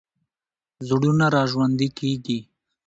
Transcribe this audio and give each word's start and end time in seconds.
زړونه 0.87 1.25
راژوندي 1.35 1.87
کېږي. 1.99 2.39